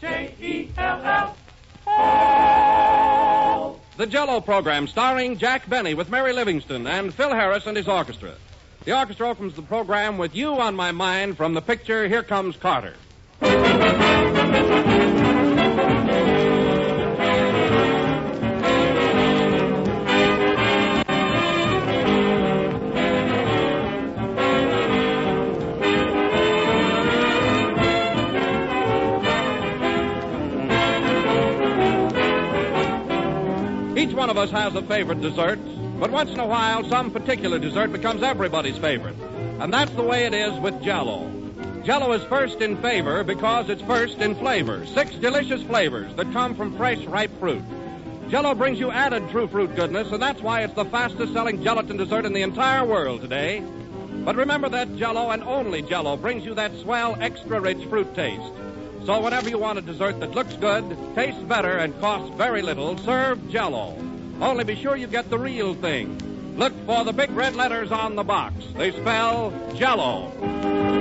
[0.00, 1.36] J-E-L-L.
[3.96, 8.32] The Jello program starring Jack Benny with Mary Livingstone and Phil Harris and his orchestra.
[8.84, 12.56] The orchestra opens the program with You on My Mind from the picture Here Comes
[12.56, 12.94] Carter.
[34.40, 35.58] Us has a favorite dessert,
[36.00, 39.16] but once in a while, some particular dessert becomes everybody's favorite.
[39.60, 41.30] And that's the way it is with Jello.
[41.84, 44.86] Jello is first in favor because it's first in flavor.
[44.86, 47.62] Six delicious flavors that come from fresh, ripe fruit.
[48.30, 51.98] Jello brings you added true fruit goodness, and that's why it's the fastest selling gelatin
[51.98, 53.62] dessert in the entire world today.
[54.24, 58.52] But remember that Jello and only Jello brings you that swell, extra rich fruit taste.
[59.04, 62.96] So whenever you want a dessert that looks good, tastes better, and costs very little,
[62.96, 63.96] serve Jello.
[64.40, 66.56] Only be sure you get the real thing.
[66.56, 68.54] Look for the big red letters on the box.
[68.76, 70.99] They spell Jello.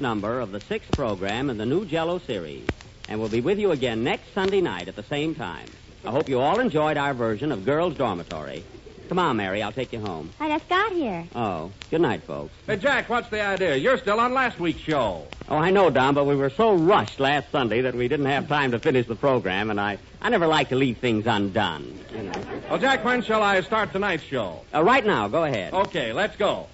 [0.00, 2.66] Number of the sixth program in the new Jello series.
[3.08, 5.66] And we'll be with you again next Sunday night at the same time.
[6.04, 8.64] I hope you all enjoyed our version of Girls' Dormitory.
[9.08, 10.30] Come on, Mary, I'll take you home.
[10.38, 11.26] I just got here.
[11.34, 12.54] Oh, good night, folks.
[12.64, 13.74] Hey, Jack, what's the idea?
[13.74, 15.26] You're still on last week's show.
[15.48, 18.46] Oh, I know, Don, but we were so rushed last Sunday that we didn't have
[18.46, 21.98] time to finish the program, and I, I never like to leave things undone.
[22.14, 22.32] You know.
[22.70, 24.60] Well, Jack, when shall I start tonight's show?
[24.72, 25.74] Uh, right now, go ahead.
[25.74, 26.68] Okay, let's go.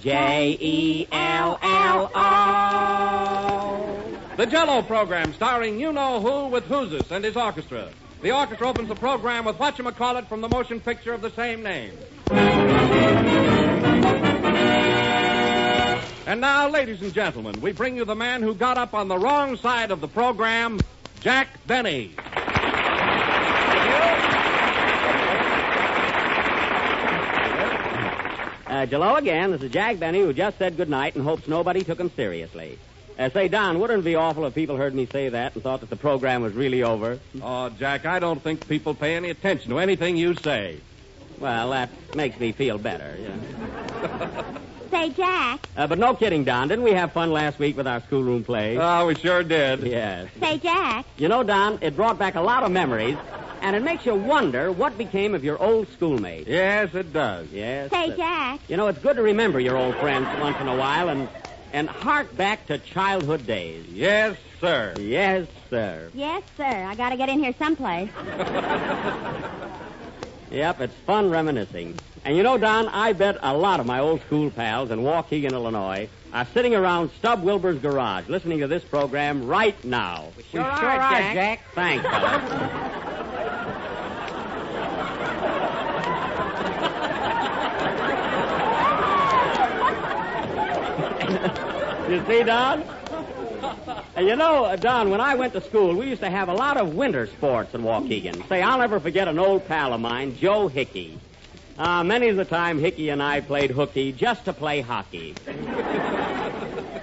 [0.00, 3.58] J E L L O.
[4.36, 7.88] The Jello program starring you know who with Whozus and his orchestra.
[8.22, 11.92] The orchestra opens the program with whatchamacallit from the motion picture of the same name.
[16.26, 19.18] And now, ladies and gentlemen, we bring you the man who got up on the
[19.18, 20.78] wrong side of the program,
[21.20, 22.14] Jack Benny.
[28.68, 29.50] Uh, Jello again.
[29.52, 32.78] This is Jack Benny, who just said good night and hopes nobody took him seriously.
[33.18, 35.80] Uh, say, Don, wouldn't it be awful if people heard me say that and thought
[35.80, 37.18] that the program was really over?
[37.42, 40.78] Oh, Jack, I don't think people pay any attention to anything you say.
[41.38, 43.16] Well, that makes me feel better.
[43.20, 44.44] Yeah.
[44.90, 45.60] Say, Jack.
[45.76, 46.68] Uh, but no kidding, Don.
[46.68, 48.78] Didn't we have fun last week with our schoolroom play?
[48.78, 49.82] Oh, we sure did.
[49.82, 50.30] yes.
[50.40, 51.04] Say, Jack.
[51.18, 53.16] You know, Don, it brought back a lot of memories,
[53.60, 56.48] and it makes you wonder what became of your old schoolmates.
[56.48, 57.48] Yes, it does.
[57.52, 57.90] Yes.
[57.90, 58.60] Say, Jack.
[58.68, 61.28] You know, it's good to remember your old friends once in a while and
[61.72, 63.86] and hark back to childhood days.
[63.88, 64.94] Yes, sir.
[64.98, 66.10] Yes, sir.
[66.14, 66.64] Yes, sir.
[66.64, 68.10] I gotta get in here someplace.
[70.50, 71.98] Yep, it's fun reminiscing.
[72.24, 75.52] And you know, Don, I bet a lot of my old school pals in Waukegan,
[75.52, 80.28] Illinois, are sitting around Stub Wilbur's garage listening to this program right now.
[80.36, 81.60] You sure are, Jack.
[81.74, 83.14] Thanks, fellas.
[92.10, 92.84] you see, Don?
[94.16, 96.54] And you know, uh, Don, when I went to school, we used to have a
[96.54, 98.48] lot of winter sports in Waukegan.
[98.48, 101.18] Say, I'll never forget an old pal of mine, Joe Hickey.
[101.78, 105.34] Uh, many of the time, Hickey and I played hooky just to play hockey.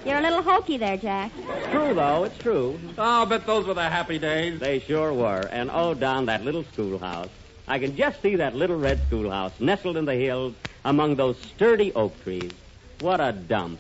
[0.06, 1.32] You're a little hokey there, Jack.
[1.38, 2.26] It's true, though.
[2.26, 2.80] It's true.
[2.98, 4.60] Oh, I bet those were the happy days.
[4.60, 5.48] They sure were.
[5.52, 7.30] And oh, Don, that little schoolhouse.
[7.68, 10.54] I can just see that little red schoolhouse nestled in the hills
[10.84, 12.52] among those sturdy oak trees.
[13.00, 13.80] What a dump.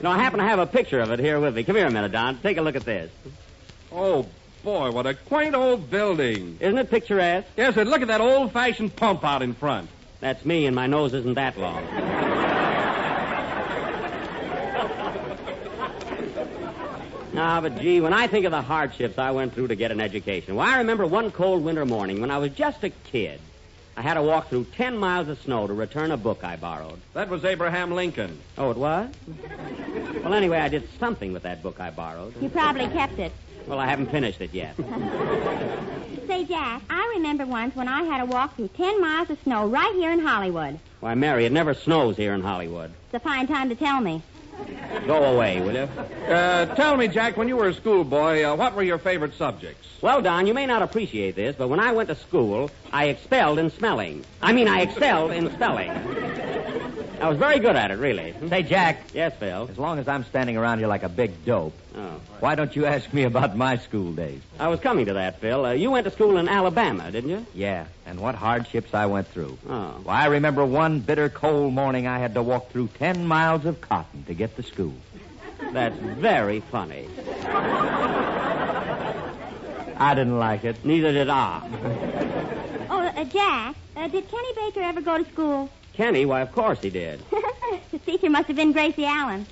[0.00, 1.62] You know, I happen to have a picture of it here with me.
[1.62, 2.38] Come here a minute, Don.
[2.38, 3.10] Take a look at this.
[3.92, 4.24] Oh,
[4.64, 6.56] boy, what a quaint old building.
[6.58, 7.46] Isn't it picturesque?
[7.54, 9.90] Yes, and look at that old-fashioned pump out in front.
[10.20, 11.86] That's me, and my nose isn't that long.
[17.36, 20.00] Ah, but gee, when I think of the hardships I went through to get an
[20.00, 23.38] education, well, I remember one cold winter morning when I was just a kid.
[24.00, 26.98] I had to walk through ten miles of snow to return a book I borrowed.
[27.12, 28.40] That was Abraham Lincoln.
[28.56, 29.10] Oh, it was?
[30.24, 32.32] well, anyway, I did something with that book I borrowed.
[32.40, 33.30] You probably kept it.
[33.66, 34.74] Well, I haven't finished it yet.
[36.26, 39.66] Say, Jack, I remember once when I had to walk through ten miles of snow
[39.66, 40.78] right here in Hollywood.
[41.00, 42.94] Why, Mary, it never snows here in Hollywood.
[43.12, 44.22] It's a fine time to tell me.
[45.10, 45.88] Go away, will you?
[46.32, 49.88] Uh, tell me, Jack, when you were a schoolboy, uh, what were your favorite subjects?
[50.00, 53.58] Well, Don, you may not appreciate this, but when I went to school, I expelled
[53.58, 54.24] in smelling.
[54.40, 55.90] I mean, I excelled in spelling.
[57.20, 58.34] I was very good at it, really.
[58.48, 59.68] Say, Jack, Yes, Phil.
[59.70, 62.20] as long as I'm standing around here like a big dope, Oh.
[62.40, 64.40] why don't you ask me about my school days?
[64.58, 65.66] I was coming to that, Phil.
[65.66, 67.44] Uh, you went to school in Alabama, didn't you?
[67.54, 69.58] Yeah, and what hardships I went through.
[69.68, 69.94] Oh.
[70.04, 73.80] Why, I remember one bitter cold morning I had to walk through ten miles of
[73.82, 74.94] cotton to get to school.
[75.72, 77.06] That's very funny.
[79.98, 80.82] I didn't like it.
[80.84, 81.60] Neither did I.
[82.88, 85.68] Oh, uh, Jack, uh, did Kenny Baker ever go to school?
[86.00, 87.20] Kenny, why, of course he did.
[87.92, 89.46] His teacher must have been Gracie Allen.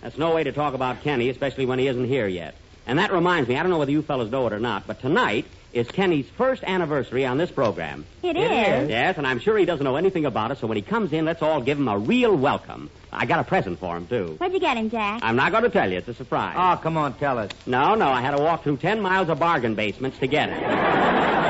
[0.00, 2.54] That's no way to talk about Kenny, especially when he isn't here yet.
[2.86, 5.02] And that reminds me, I don't know whether you fellas know it or not, but
[5.02, 5.44] tonight
[5.74, 8.06] is Kenny's first anniversary on this program.
[8.22, 8.88] It is.
[8.88, 11.26] Yes, and I'm sure he doesn't know anything about it, so when he comes in,
[11.26, 12.88] let's all give him a real welcome.
[13.12, 14.36] I got a present for him, too.
[14.38, 15.20] What'd you get him, Jack?
[15.22, 15.98] I'm not going to tell you.
[15.98, 16.54] It's a surprise.
[16.56, 17.50] Oh, come on, tell us.
[17.66, 21.49] No, no, I had to walk through ten miles of bargain basements to get it.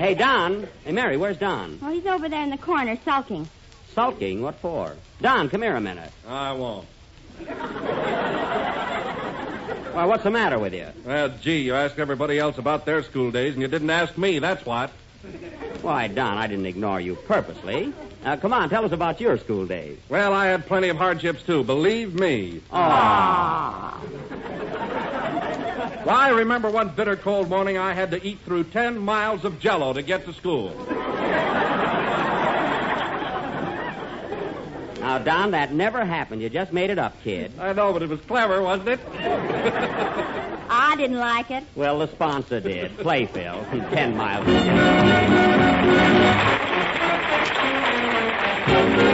[0.00, 0.68] hey, Don.
[0.84, 1.78] Hey, Mary, where's Don?
[1.80, 3.48] Well, he's over there in the corner sulking.
[3.94, 4.42] Sulking?
[4.42, 4.94] What for?
[5.20, 6.12] Don, come here a minute.
[6.26, 6.86] I won't.
[9.92, 10.86] Why, what's the matter with you?
[11.04, 14.38] Well, gee, you asked everybody else about their school days, and you didn't ask me,
[14.38, 14.90] that's what.
[15.82, 17.92] Why, Don, I didn't ignore you purposely.
[18.24, 19.98] Now, come on, tell us about your school days.
[20.08, 22.60] Well, I had plenty of hardships, too, believe me.
[22.70, 24.00] Ah.
[26.08, 29.60] Why, I remember one bitter cold morning I had to eat through ten miles of
[29.60, 30.70] jello to get to school.
[35.00, 36.40] Now, Don, that never happened.
[36.40, 37.52] You just made it up, kid.
[37.60, 39.00] I know, but it was clever, wasn't it?
[40.70, 41.64] I didn't like it.
[41.74, 42.96] Well, the sponsor did.
[42.96, 43.62] Play, Phil.
[43.90, 44.46] Ten miles.
[48.66, 49.04] That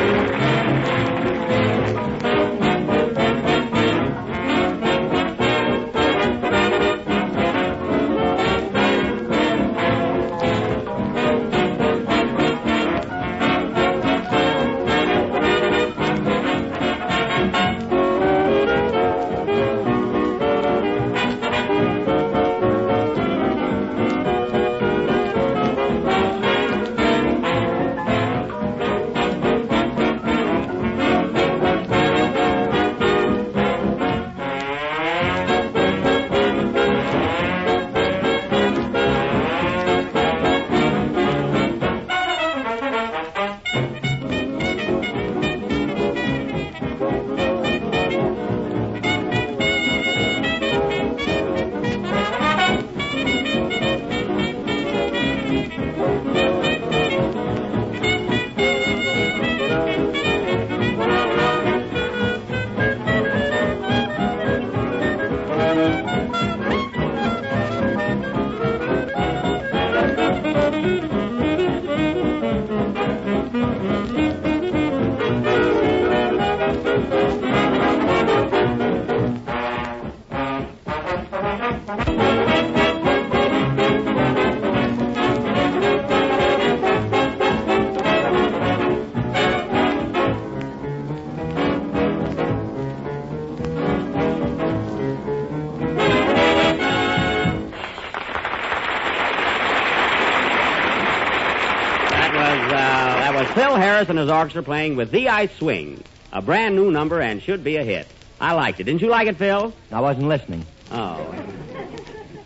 [104.25, 106.03] Phil Harris and orchestra playing with The Ice Swing.
[106.33, 108.07] A brand new number and should be a hit.
[108.41, 108.85] I liked it.
[108.85, 109.73] Didn't you like it, Phil?
[109.93, 110.65] I wasn't listening.
[110.91, 111.35] Oh.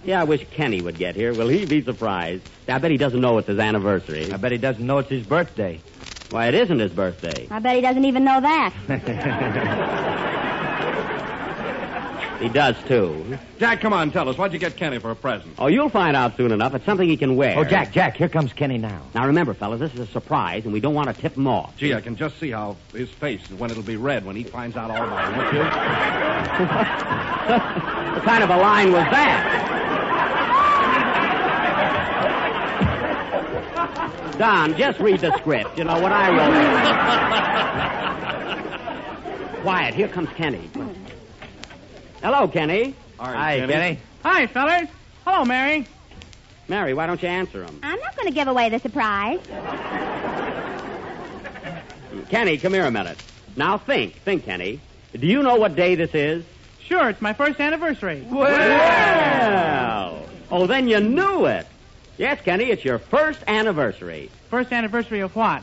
[0.04, 1.32] Yeah, I wish Kenny would get here.
[1.32, 2.42] Will he be surprised?
[2.66, 4.32] I bet he doesn't know it's his anniversary.
[4.32, 5.80] I bet he doesn't know it's his birthday.
[6.30, 7.47] Why, it isn't his birthday.
[7.50, 10.25] I bet he doesn't even know that.
[12.40, 13.38] He does, too.
[13.59, 14.38] Jack, come on, tell us.
[14.38, 15.57] What'd you get Kenny for a present?
[15.59, 16.73] Oh, you'll find out soon enough.
[16.75, 17.59] It's something he can wear.
[17.59, 19.02] Oh, Jack, Jack, here comes Kenny now.
[19.12, 21.76] Now, remember, fellas, this is a surprise, and we don't want to tip him off.
[21.76, 24.45] Gee, I can just see how his face is when it'll be red when he
[24.45, 25.59] finds out all about it, won't you?
[28.14, 29.75] what kind of a line was that?
[34.38, 35.76] Don, just read the script.
[35.76, 36.30] You know what I
[39.50, 39.62] wrote.
[39.62, 40.71] Quiet, here comes Kenny.
[42.22, 42.94] Hello, Kenny.
[43.18, 43.98] Hi, Kenny.
[44.25, 44.88] Hi, fellas.
[45.25, 45.87] Hello, Mary.
[46.66, 47.78] Mary, why don't you answer him?
[47.82, 49.38] I'm not going to give away the surprise.
[52.28, 53.16] Kenny, come here a minute.
[53.56, 54.80] Now think, think, Kenny.
[55.12, 56.44] Do you know what day this is?
[56.84, 58.26] Sure, it's my first anniversary.
[58.28, 61.66] Well, oh, then you knew it.
[62.16, 64.30] Yes, Kenny, it's your first anniversary.
[64.50, 65.62] First anniversary of what?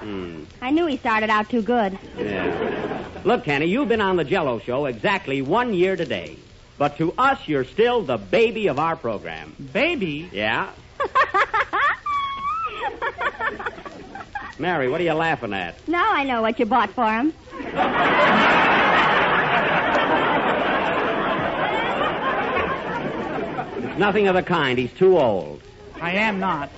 [0.00, 0.44] Hmm.
[0.62, 1.98] I knew he started out too good.
[2.16, 2.79] Yeah.
[3.24, 6.36] Look, Kenny, you've been on the Jello Show exactly one year today.
[6.78, 9.54] But to us, you're still the baby of our program.
[9.72, 10.30] Baby?
[10.32, 10.70] Yeah?
[14.58, 15.86] Mary, what are you laughing at?
[15.88, 17.32] now I know what you bought for him.
[23.98, 24.78] Nothing of the kind.
[24.78, 25.60] He's too old.
[26.00, 26.70] I am not.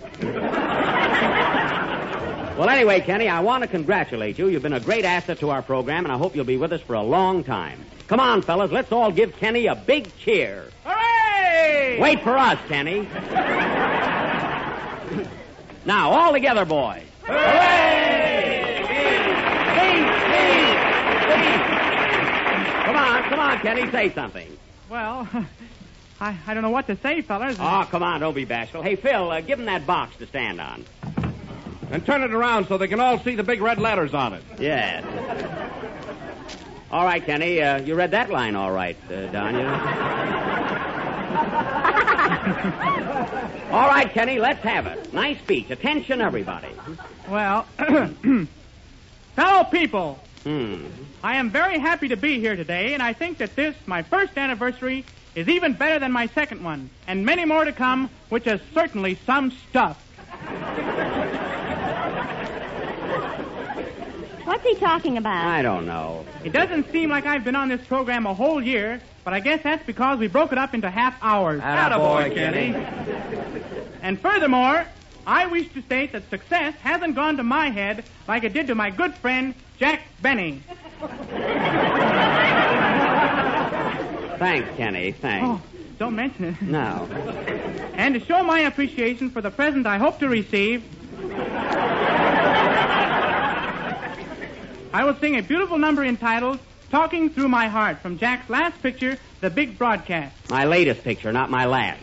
[2.59, 4.47] Well, anyway, Kenny, I want to congratulate you.
[4.49, 6.82] You've been a great asset to our program, and I hope you'll be with us
[6.82, 7.85] for a long time.
[8.09, 10.68] Come on, fellas, let's all give Kenny a big cheer.
[10.85, 11.99] Hooray!
[11.99, 13.09] Wait for us, Kenny.
[15.87, 17.02] now, all together, boys.
[17.23, 18.78] Hooray!
[22.85, 24.59] Come on, come on, Kenny, say something.
[24.90, 25.26] Well,
[26.21, 27.56] I, I don't know what to say, fellas.
[27.59, 28.82] Oh, come on, don't be bashful.
[28.82, 30.85] Hey, Phil, uh, give him that box to stand on.
[31.93, 34.43] And turn it around so they can all see the big red letters on it.
[34.59, 35.05] Yes.
[36.91, 39.55] All right, Kenny, uh, you read that line all right, uh, Don.
[39.55, 39.67] You...
[43.71, 45.13] all right, Kenny, let's have it.
[45.13, 45.71] Nice speech.
[45.71, 46.69] Attention, everybody.
[47.29, 47.63] Well,
[49.37, 50.87] fellow people, Hmm.
[51.23, 54.37] I am very happy to be here today, and I think that this, my first
[54.37, 55.05] anniversary,
[55.37, 59.17] is even better than my second one, and many more to come, which is certainly
[59.25, 60.03] some stuff.
[64.52, 65.47] What's he talking about?
[65.47, 66.26] I don't know.
[66.44, 69.62] It doesn't seem like I've been on this program a whole year, but I guess
[69.62, 71.62] that's because we broke it up into half hours.
[71.62, 72.75] Attaboy, Kenny.
[74.02, 74.85] And furthermore,
[75.26, 78.75] I wish to state that success hasn't gone to my head like it did to
[78.75, 80.62] my good friend, Jack Benny.
[84.38, 85.12] Thanks, Kenny.
[85.12, 85.47] Thanks.
[85.49, 85.62] Oh,
[85.99, 86.61] don't mention it.
[86.61, 87.09] No.
[87.94, 90.85] And to show my appreciation for the present I hope to receive,
[94.95, 96.59] I will sing a beautiful number entitled
[96.91, 100.51] Talking Through My Heart from Jack's last picture, The Big Broadcast.
[100.51, 102.03] My latest picture, not my last.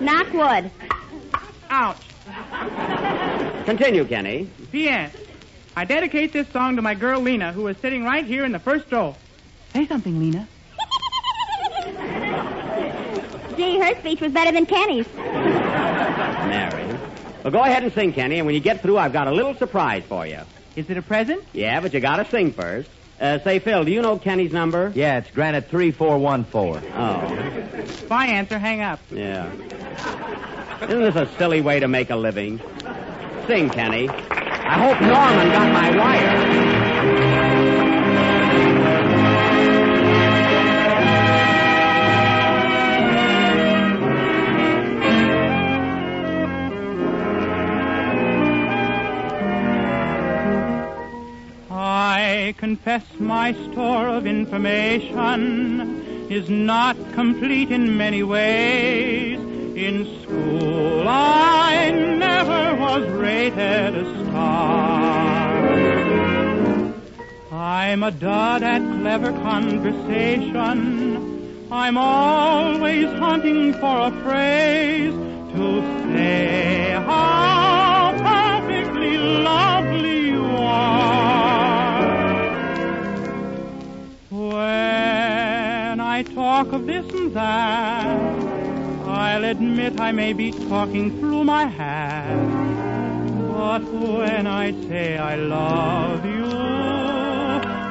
[0.00, 0.70] Knock wood.
[1.70, 1.96] Ouch.
[3.66, 4.50] Continue, Kenny.
[4.72, 5.14] P.S.
[5.76, 8.58] I dedicate this song to my girl Lena, who is sitting right here in the
[8.58, 9.14] first row.
[9.74, 10.48] Say something, Lena.
[13.56, 15.06] Gee, her speech was better than Kenny's.
[15.14, 16.87] Mary.
[17.42, 19.54] Well, go ahead and sing, Kenny, and when you get through, I've got a little
[19.54, 20.40] surprise for you.
[20.76, 21.44] Is it a present?
[21.52, 22.88] Yeah, but you gotta sing first.
[23.20, 24.92] Uh, say, Phil, do you know Kenny's number?
[24.94, 26.92] Yeah, it's Granite 3414.
[26.94, 29.00] Oh, If I answer, hang up.
[29.10, 29.50] yeah.
[30.84, 32.60] Isn't this a silly way to make a living?
[33.48, 34.08] Sing, Kenny.
[34.08, 36.87] I hope Norman got my wire.
[52.58, 59.38] Confess my store of information is not complete in many ways.
[59.38, 65.68] In school, I never was rated a star.
[67.52, 71.68] I'm a dud at clever conversation.
[71.70, 75.14] I'm always hunting for a phrase
[75.54, 75.80] to
[76.12, 76.97] say
[86.64, 88.18] talk of this and that,
[89.06, 92.36] I'll admit I may be talking through my hat.
[93.52, 96.46] But when I say I love you,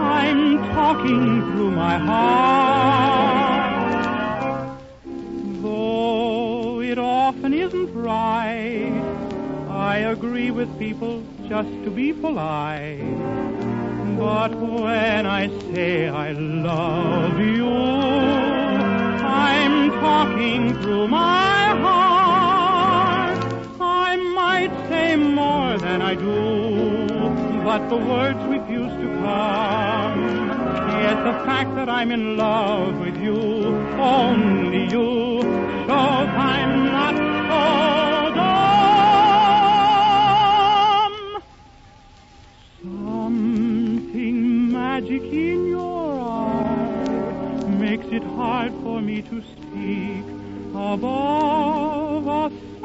[0.04, 3.40] I'm talking through my heart.
[5.62, 8.92] Though it often isn't right,
[9.70, 13.00] I agree with people just to be polite.
[14.20, 18.47] But when I say I love you,
[19.90, 23.40] Talking through my heart.
[23.80, 30.50] I might say more than I do, but the words refuse to come.
[31.02, 33.36] Yes, the fact that I'm in love with you,
[34.00, 35.42] only you,
[35.88, 37.16] shows I'm not
[37.50, 37.64] so
[38.36, 38.64] dumb.
[42.84, 45.67] Something magic in
[48.12, 50.26] it hard for me to speak
[50.74, 52.77] above a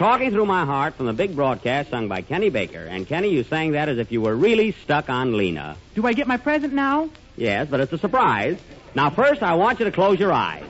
[0.00, 2.82] talking through my heart from the big broadcast sung by Kenny Baker.
[2.82, 5.76] And Kenny, you sang that as if you were really stuck on Lena.
[5.94, 7.10] Do I get my present now?
[7.36, 8.58] Yes, but it's a surprise.
[8.94, 10.64] Now, first, I want you to close your eyes.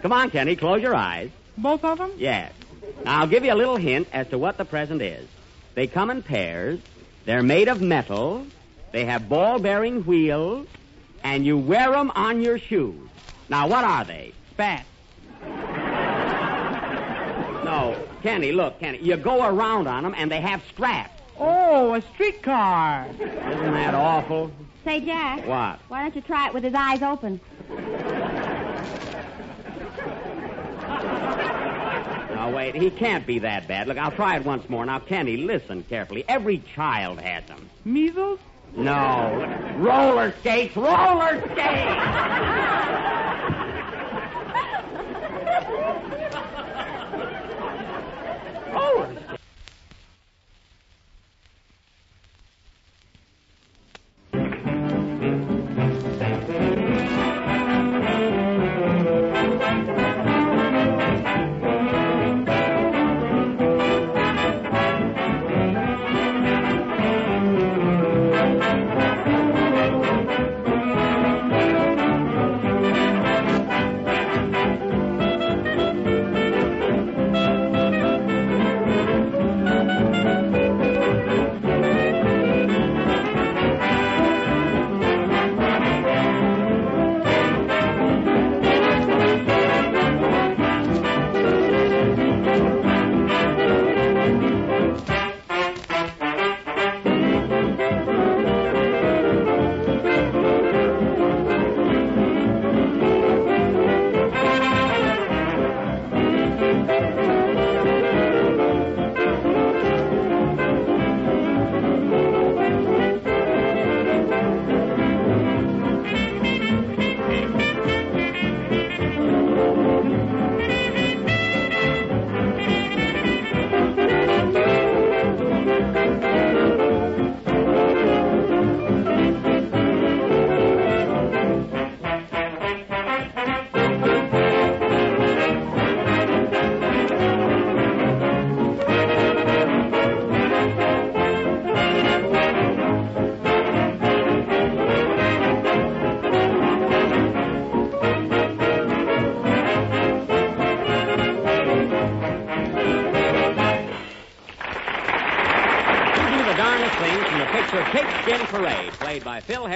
[0.00, 1.30] Come on, Kenny, close your eyes.
[1.58, 2.12] Both of them?
[2.16, 2.50] Yes.
[3.04, 5.28] Now, I'll give you a little hint as to what the present is.
[5.74, 6.80] They come in pairs.
[7.26, 8.46] They're made of metal.
[8.90, 10.66] They have ball-bearing wheels.
[11.22, 13.06] And you wear them on your shoes.
[13.50, 14.32] Now, what are they?
[14.52, 14.86] Spat.
[18.22, 18.98] Kenny, look, Kenny.
[18.98, 21.20] You go around on them, and they have straps.
[21.38, 23.08] Oh, a streetcar.
[23.14, 24.52] Isn't that awful?
[24.84, 25.46] Say, Jack.
[25.46, 25.80] What?
[25.88, 27.40] Why don't you try it with his eyes open?
[32.30, 32.74] Now, wait.
[32.76, 33.88] He can't be that bad.
[33.88, 34.84] Look, I'll try it once more.
[34.86, 36.24] Now, Kenny, listen carefully.
[36.28, 37.70] Every child has them.
[37.84, 38.38] Measles?
[38.76, 39.74] No.
[39.78, 43.28] Roller skates, roller skates!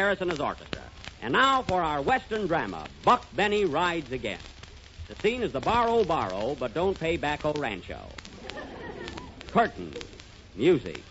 [0.07, 0.83] Harris and his orchestra.
[1.21, 4.39] And now for our Western drama, Buck Benny Rides Again.
[5.09, 7.99] The scene is the Barrow Barrow, but don't pay Bacco Rancho.
[9.49, 9.93] Curtain,
[10.55, 11.03] music.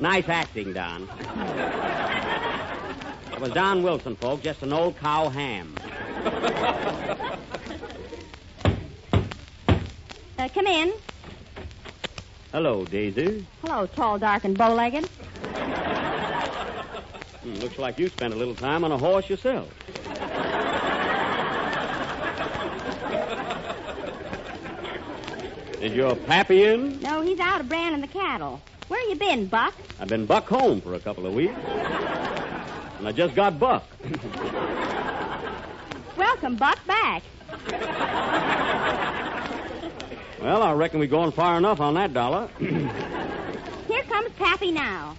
[0.00, 1.06] nice acting, Don.
[3.38, 5.72] It was Don Wilson, folks, just an old cow ham.
[10.36, 10.92] Uh, come in.
[12.50, 13.46] Hello, Daisy.
[13.62, 15.06] Hello, tall, dark, and bow-legged.
[17.44, 19.72] Hmm, looks like you spent a little time on a horse yourself.
[25.80, 27.00] Is your pappy in?
[27.02, 28.60] No, he's out of branding the cattle.
[28.88, 29.74] Where you been, Buck?
[30.00, 31.54] I've been buck home for a couple of weeks.
[32.98, 33.84] And I just got buck.
[36.16, 37.22] Welcome, Buck, back.
[40.40, 42.48] Well, I reckon we're going far enough on that dollar.
[42.58, 45.16] Here comes Pappy now.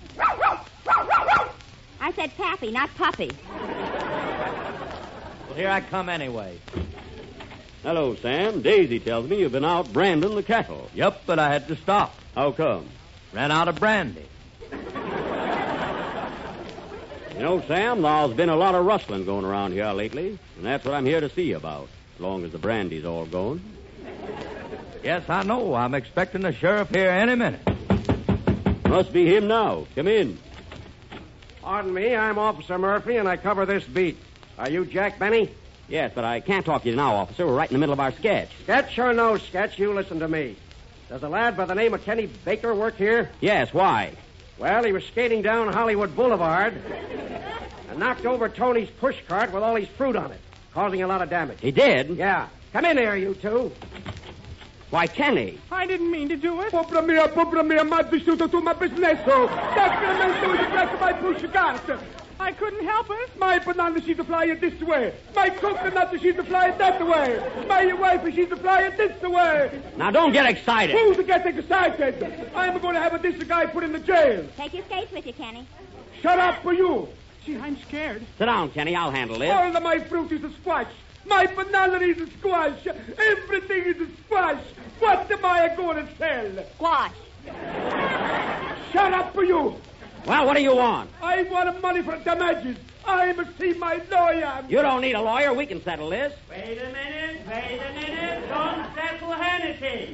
[2.02, 3.32] I said Pappy, not Puppy.
[5.48, 6.60] Well, here I come anyway.
[7.84, 8.62] Hello, Sam.
[8.62, 10.89] Daisy tells me you've been out branding the cattle.
[10.94, 12.13] Yep, but I had to stop.
[12.36, 12.86] How come?
[13.34, 14.26] Ran out of brandy.
[17.39, 20.84] You know, Sam, there's been a lot of rustling going around here lately, and that's
[20.84, 23.62] what I'm here to see about, as long as the brandy's all gone.
[25.06, 25.73] Yes, I know.
[25.73, 27.62] I'm expecting the sheriff here any minute.
[28.89, 29.88] Must be him now.
[29.95, 30.38] Come in.
[31.62, 34.17] Pardon me, I'm Officer Murphy, and I cover this beat.
[34.58, 35.49] Are you Jack Benny?
[35.88, 37.47] Yes, but I can't talk to you now, officer.
[37.47, 38.49] We're right in the middle of our sketch.
[38.63, 40.58] Sketch or no sketch, you listen to me.
[41.08, 43.32] Does a lad by the name of Kenny Baker work here?
[43.39, 44.17] Yes, why?
[44.60, 46.74] Well, he was skating down Hollywood Boulevard
[47.89, 50.39] and knocked over Tony's pushcart with all his fruit on it,
[50.74, 51.60] causing a lot of damage.
[51.62, 52.10] He did?
[52.17, 52.50] Yeah.
[52.74, 53.72] Come in here, you two.
[54.89, 55.58] Why, Kenny.
[55.72, 56.74] I didn't mean to do it.
[56.74, 59.48] Popra mia, popra mia, ma vissuto tu ma bisnesso.
[59.76, 62.19] That's going to break my pushcart.
[62.39, 63.38] I couldn't help it.
[63.38, 65.13] My banana she's a flying this way.
[65.36, 67.65] My coconut she's flying that way.
[67.67, 69.82] My wife she's a flying this way.
[69.97, 70.95] Now, don't get excited.
[70.95, 72.23] Who's to get excited?
[72.56, 74.47] I'm going to have a this guy put in the jail.
[74.56, 75.67] Take your skates with you, Kenny.
[76.21, 77.10] Shut up for you.
[77.45, 78.25] Gee, I'm scared.
[78.38, 78.95] Sit down, Kenny.
[78.95, 79.52] I'll handle this.
[79.52, 80.88] All of my fruit is a squash.
[81.25, 82.88] My banana is a squash.
[83.17, 84.63] Everything is a squash.
[84.99, 86.65] What am I going to sell?
[86.75, 87.12] Squash.
[88.93, 89.75] Shut up for you.
[90.26, 91.10] Well, what do you want?
[91.22, 92.78] I want money for damages.
[93.06, 94.64] I must see my lawyer.
[94.68, 95.54] You don't need a lawyer.
[95.54, 96.34] We can settle this.
[96.50, 98.48] Wait a minute, wait a minute.
[98.50, 100.14] Don't settle Hannity.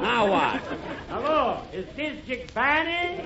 [0.00, 0.60] Now what?
[1.08, 3.24] Hello, is this Jick Barney?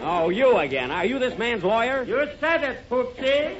[0.00, 0.90] Oh, you again.
[0.90, 2.02] Are you this man's lawyer?
[2.02, 3.56] You said it, Poopsie.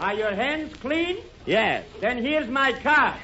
[0.00, 1.18] Are your hands clean?
[1.46, 1.84] Yes.
[2.00, 3.14] Then here's my card.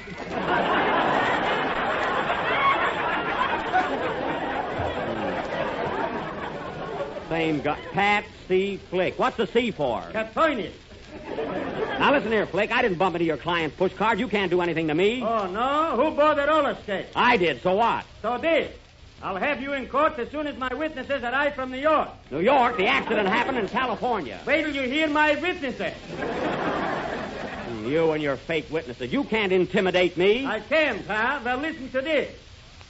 [7.29, 7.79] Same guy.
[7.91, 8.77] Pat C.
[8.89, 9.19] Flick.
[9.19, 10.01] What's the C for?
[10.13, 10.71] Catoinis.
[11.99, 12.71] Now listen here, Flick.
[12.71, 14.19] I didn't bump into your client's push card.
[14.19, 15.21] You can't do anything to me.
[15.21, 15.95] Oh, no?
[15.95, 17.07] Who bought the roller skate?
[17.15, 17.61] I did.
[17.61, 18.05] So what?
[18.21, 18.73] So this.
[19.21, 22.09] I'll have you in court as soon as my witnesses arrive from New York.
[22.29, 22.77] New York.
[22.77, 24.39] The accident happened in California.
[24.45, 25.93] Wait till you hear my witnesses.
[27.83, 29.11] You and your fake witnesses.
[29.11, 30.45] You can't intimidate me.
[30.45, 31.39] I can't, huh?
[31.43, 32.35] Well, listen to this.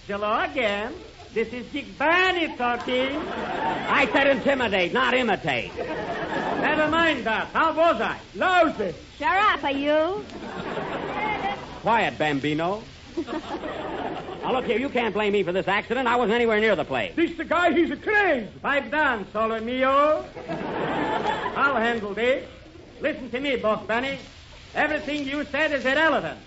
[0.05, 0.93] Hello again.
[1.37, 3.15] This is Dick Barney talking.
[3.15, 5.71] I said intimidate, not imitate.
[5.77, 7.49] Never mind that.
[7.53, 8.17] How was I?
[8.33, 8.95] Lousy.
[9.19, 10.25] Shut up, are you?
[11.81, 12.81] Quiet, Bambino.
[13.15, 14.79] now, look here.
[14.79, 16.07] You can't blame me for this accident.
[16.07, 17.15] I wasn't anywhere near the place.
[17.15, 18.49] This the guy, he's a craze.
[18.63, 20.25] Pipe down, solo mio.
[21.55, 22.49] I'll handle this.
[22.99, 24.17] Listen to me, Boss Benny.
[24.73, 26.39] Everything you said is irrelevant.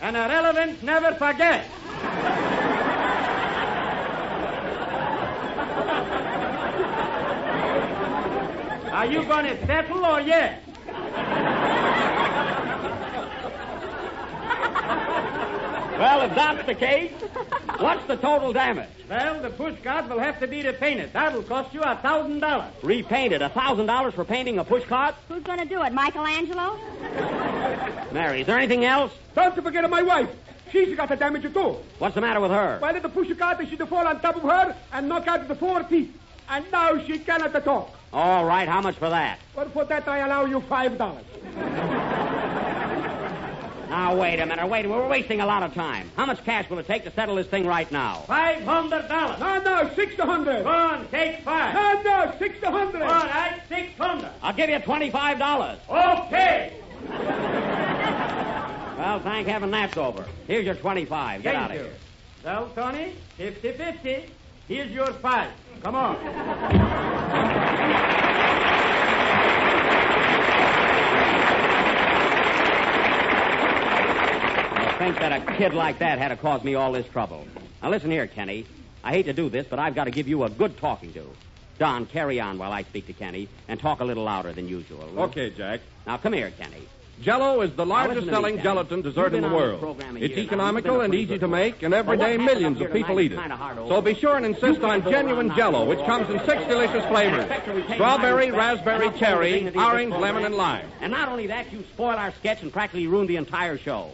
[0.00, 1.66] And irrelevant never forget.
[9.04, 10.58] Are you going to settle or yes?
[15.98, 17.12] Well, if that's the case,
[17.80, 18.88] what's the total damage?
[19.10, 21.12] Well, the pushcart will have to be repainted.
[21.12, 22.72] That'll cost you a thousand dollars.
[22.82, 23.42] Repainted.
[23.42, 25.12] A thousand dollars for painting a pushcart?
[25.28, 26.78] Who's going to do it, Michelangelo?
[28.10, 29.12] Mary, is there anything else?
[29.34, 30.30] Don't you forget of my wife.
[30.72, 31.76] She's got the damage too.
[31.98, 32.78] What's the matter with her?
[32.78, 35.46] Why did the push cart she to fall on top of her and knock out
[35.46, 36.18] the four teeth?
[36.48, 37.94] And now she cannot talk.
[38.14, 39.40] All right, how much for that?
[39.56, 41.24] Well, for that I allow you five dollars.
[43.90, 44.66] Now, wait a minute.
[44.68, 44.88] Wait.
[44.88, 46.10] We're wasting a lot of time.
[46.16, 48.22] How much cash will it take to settle this thing right now?
[48.28, 49.40] Five hundred dollars.
[49.40, 50.62] No, no, six hundred.
[50.62, 51.74] Go on, take five.
[51.74, 53.02] No, no, six hundred.
[53.02, 54.30] All right, six hundred.
[54.42, 55.78] I'll give you twenty-five dollars.
[55.88, 56.72] Okay.
[58.96, 60.24] Well, thank heaven that's over.
[60.46, 61.42] Here's your twenty-five.
[61.42, 61.82] Get Thank out of you.
[61.82, 61.94] here.
[62.44, 64.30] Well, Tony, fifty-fifty.
[64.68, 65.50] Here's your five.
[65.84, 66.16] Come on.
[74.76, 77.46] I think that a kid like that had to cause me all this trouble.
[77.82, 78.64] Now listen here, Kenny.
[79.02, 81.26] I hate to do this, but I've got to give you a good talking to.
[81.78, 85.06] Don, carry on while I speak to Kenny, and talk a little louder than usual.
[85.18, 85.82] Okay, Jack.
[86.06, 86.88] Now come here, Kenny.
[87.22, 88.64] Jello is the largest listen to me, selling Ted.
[88.64, 90.02] gelatin dessert in the world.
[90.16, 92.92] It's economical You've been a and easy to make, and every Well, day millions of
[92.92, 93.38] people eat it.
[93.38, 96.64] kinda hard to So be sure and insist on genuine Jello, which comes in six
[96.66, 100.14] delicious flavors: Expect to retain strawberry, raspberry, and uphold the cherry, dignity of this orange,
[100.14, 100.86] lemon, and lime.
[101.00, 104.10] And not only that, you spoil our sketch and practically ruin the entire show.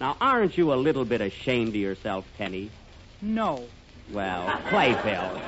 [0.00, 2.70] Now, aren't you a little bit ashamed of yourself, Kenny?
[3.22, 3.64] No.
[4.12, 5.40] Well, play, Phil.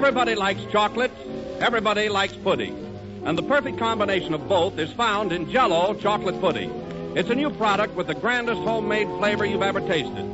[0.00, 1.10] Everybody likes chocolate.
[1.60, 2.74] Everybody likes pudding.
[3.26, 6.70] And the perfect combination of both is found in Jello chocolate pudding.
[7.14, 10.24] It's a new product with the grandest homemade flavor you've ever tasted.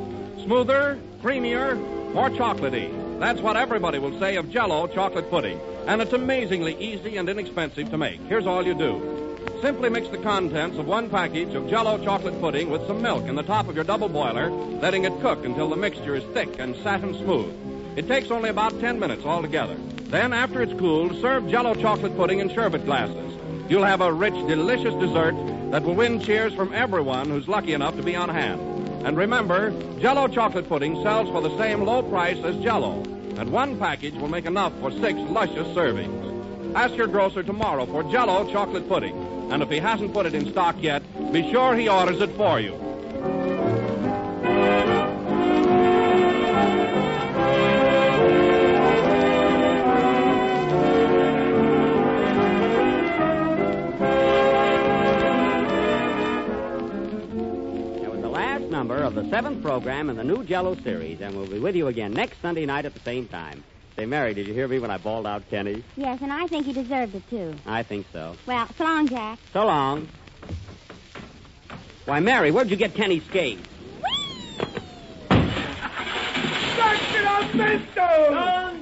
[0.41, 1.75] Smoother, creamier,
[2.13, 3.19] more chocolatey.
[3.19, 5.59] That's what everybody will say of Jello chocolate pudding.
[5.85, 8.21] And it's amazingly easy and inexpensive to make.
[8.21, 9.35] Here's all you do.
[9.61, 13.35] Simply mix the contents of one package of Jello chocolate pudding with some milk in
[13.35, 16.73] the top of your double boiler, letting it cook until the mixture is thick and
[16.77, 17.66] satin smooth.
[17.97, 19.75] It takes only about 10 minutes altogether.
[20.03, 23.33] Then, after it's cooled, serve Jello chocolate pudding in sherbet glasses.
[23.69, 25.33] You'll have a rich, delicious dessert
[25.71, 28.61] that will win cheers from everyone who's lucky enough to be on hand.
[29.03, 33.01] And remember, Jello chocolate pudding sells for the same low price as Jello,
[33.35, 36.75] and one package will make enough for six luscious servings.
[36.75, 39.17] Ask your grocer tomorrow for Jello chocolate pudding,
[39.51, 41.01] and if he hasn't put it in stock yet,
[41.33, 42.86] be sure he orders it for you.
[59.17, 62.39] The seventh program in the new Jello series, and we'll be with you again next
[62.39, 63.63] Sunday night at the same time.
[63.95, 65.83] Say, Mary, did you hear me when I bawled out Kenny?
[65.95, 67.55] Yes, and I think he deserved it, too.
[67.65, 68.35] I think so.
[68.45, 69.39] Well, so long, Jack.
[69.53, 70.07] So long.
[72.05, 73.57] Why, Mary, where'd you get Kenny's skate?
[77.39, 78.77] Sacramento!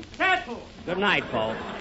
[0.85, 1.74] Good night, folks.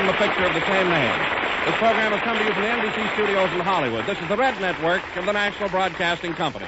[0.00, 1.18] From the picture of the same name.
[1.66, 4.06] This program has come to you from the NBC studios in Hollywood.
[4.06, 6.64] This is the Red Network of the National Broadcasting Company.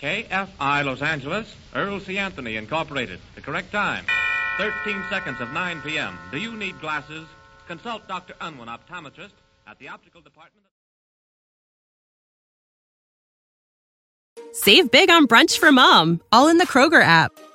[0.00, 2.18] KFI Los Angeles, Earl C.
[2.18, 3.18] Anthony Incorporated.
[3.34, 4.04] The correct time,
[4.58, 6.16] 13 seconds of 9 p.m.
[6.30, 7.26] Do you need glasses?
[7.66, 8.34] Consult Dr.
[8.40, 9.32] Unwin, optometrist,
[9.66, 10.66] at the optical department.
[14.52, 17.32] Save big on brunch for mom, all in the Kroger app.